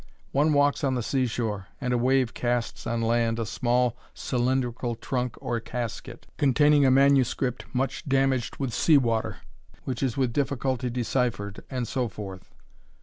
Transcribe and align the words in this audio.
One 0.31 0.53
walks 0.53 0.83
on 0.83 0.95
the 0.95 1.03
sea 1.03 1.27
shore, 1.27 1.67
and 1.79 1.93
a 1.93 1.97
wave 1.99 2.33
casts 2.33 2.87
on 2.87 3.03
land 3.03 3.37
a 3.37 3.45
small 3.45 3.95
cylindrical 4.15 4.95
trunk 4.95 5.35
or 5.39 5.59
casket, 5.59 6.25
containing 6.37 6.87
a 6.87 6.89
manuscript 6.89 7.65
much 7.71 8.03
damaged 8.09 8.57
with 8.57 8.73
sea 8.73 8.97
water, 8.97 9.41
which 9.83 10.01
is 10.01 10.17
with 10.17 10.33
difficulty 10.33 10.89
deciphered, 10.89 11.63
and 11.69 11.87
so 11.87 12.07
forth. 12.07 12.51